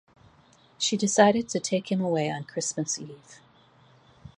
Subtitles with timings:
[0.79, 3.39] She decided to take him away on Christmas Eve.